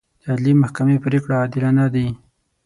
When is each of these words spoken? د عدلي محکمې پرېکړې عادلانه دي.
د 0.21 0.23
عدلي 0.33 0.53
محکمې 0.63 0.97
پرېکړې 1.05 1.33
عادلانه 1.41 1.85
دي. 1.95 2.07